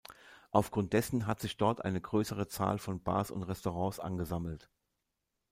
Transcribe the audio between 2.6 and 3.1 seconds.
von